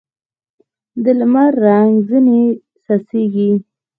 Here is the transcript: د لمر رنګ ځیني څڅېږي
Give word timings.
د 1.03 1.05
لمر 1.19 1.51
رنګ 1.65 1.91
ځیني 2.07 2.41
څڅېږي 2.83 3.51